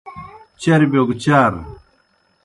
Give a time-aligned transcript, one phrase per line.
[0.61, 1.53] چربِیو گہ چار۔